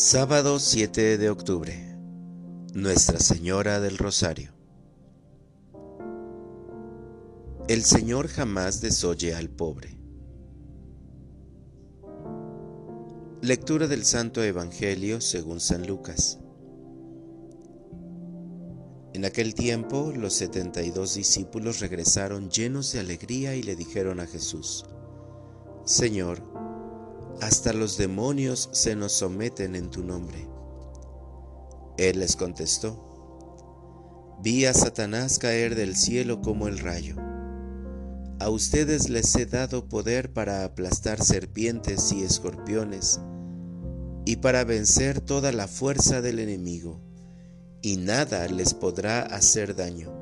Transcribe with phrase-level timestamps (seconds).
[0.00, 1.74] Sábado 7 de octubre.
[2.72, 4.52] Nuestra Señora del Rosario.
[7.66, 9.98] El Señor jamás desoye al pobre.
[13.42, 16.38] Lectura del Santo Evangelio según San Lucas.
[19.14, 24.20] En aquel tiempo los setenta y dos discípulos regresaron llenos de alegría y le dijeron
[24.20, 24.84] a Jesús,
[25.84, 26.57] Señor,
[27.40, 30.48] hasta los demonios se nos someten en tu nombre.
[31.96, 33.04] Él les contestó,
[34.42, 37.16] vi a Satanás caer del cielo como el rayo.
[38.40, 43.20] A ustedes les he dado poder para aplastar serpientes y escorpiones,
[44.24, 47.00] y para vencer toda la fuerza del enemigo,
[47.82, 50.14] y nada les podrá hacer daño.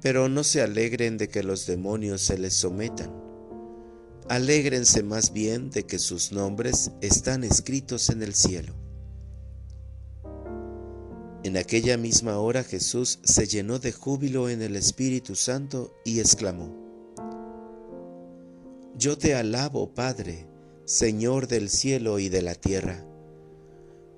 [0.00, 3.23] Pero no se alegren de que los demonios se les sometan
[4.28, 8.74] Alégrense más bien de que sus nombres están escritos en el cielo.
[11.44, 16.74] En aquella misma hora Jesús se llenó de júbilo en el Espíritu Santo y exclamó,
[18.96, 20.46] Yo te alabo, Padre,
[20.86, 23.04] Señor del cielo y de la tierra,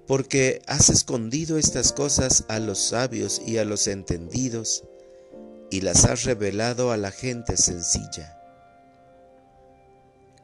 [0.06, 4.84] porque has escondido estas cosas a los sabios y a los entendidos,
[5.68, 8.36] y las has revelado a la gente sencilla.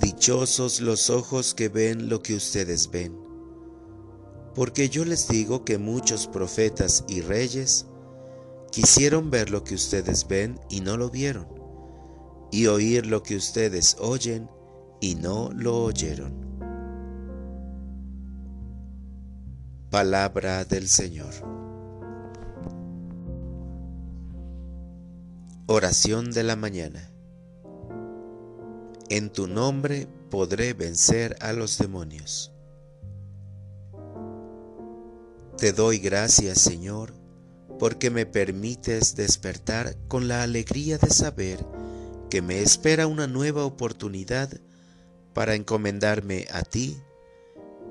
[0.00, 3.18] Dichosos los ojos que ven lo que ustedes ven,
[4.54, 7.86] porque yo les digo que muchos profetas y reyes
[8.70, 11.48] quisieron ver lo que ustedes ven y no lo vieron,
[12.52, 14.50] y oír lo que ustedes oyen
[15.00, 16.46] y no lo oyeron.
[19.90, 21.32] Palabra del Señor.
[25.66, 27.15] Oración de la mañana.
[29.08, 32.50] En tu nombre podré vencer a los demonios.
[35.56, 37.14] Te doy gracias, Señor,
[37.78, 41.64] porque me permites despertar con la alegría de saber
[42.30, 44.50] que me espera una nueva oportunidad
[45.34, 46.98] para encomendarme a ti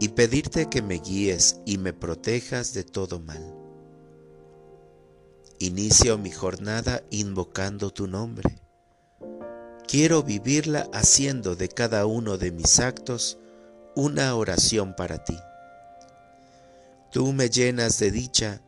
[0.01, 3.55] y pedirte que me guíes y me protejas de todo mal.
[5.59, 8.64] Inicio mi jornada invocando tu nombre
[9.87, 13.37] Quiero vivirla haciendo de cada uno de mis actos
[13.95, 15.37] una oración para ti.
[17.11, 18.61] Tú me llenas de dicha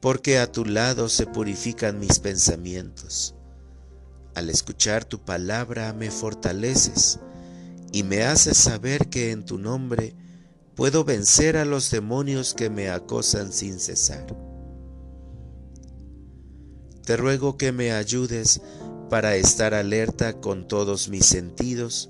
[0.00, 3.34] porque a tu lado se purifican mis pensamientos.
[4.34, 7.18] Al escuchar tu palabra me fortaleces
[7.92, 10.14] y me haces saber que en tu nombre
[10.74, 14.26] puedo vencer a los demonios que me acosan sin cesar.
[17.04, 18.62] Te ruego que me ayudes
[19.12, 22.08] para estar alerta con todos mis sentidos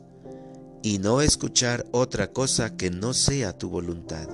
[0.85, 4.29] y no escuchar otra cosa que no sea tu voluntad,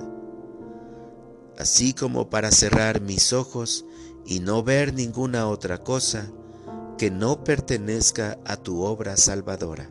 [1.57, 3.85] así como para cerrar mis ojos
[4.23, 6.31] y no ver ninguna otra cosa
[6.99, 9.89] que no pertenezca a tu obra salvadora.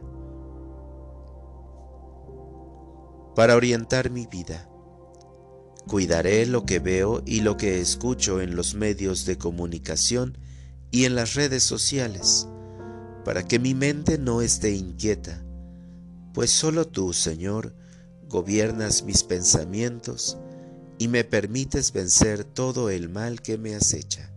[3.34, 4.70] Para orientar mi vida,
[5.88, 10.38] cuidaré lo que veo y lo que escucho en los medios de comunicación
[10.92, 12.46] y en las redes sociales,
[13.28, 15.44] para que mi mente no esté inquieta,
[16.32, 17.74] pues solo tú, Señor,
[18.26, 20.38] gobiernas mis pensamientos
[20.96, 24.32] y me permites vencer todo el mal que me acecha.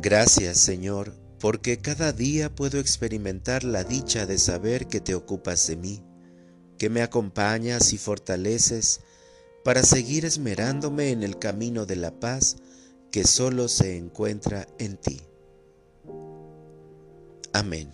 [0.00, 5.76] Gracias, Señor, porque cada día puedo experimentar la dicha de saber que te ocupas de
[5.76, 6.04] mí,
[6.78, 9.00] que me acompañas y fortaleces
[9.64, 12.58] para seguir esmerándome en el camino de la paz
[13.12, 15.20] que solo se encuentra en ti.
[17.52, 17.92] Amén.